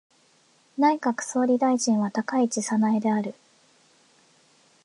[0.79, 3.35] 内閣総理大臣は高市早苗である。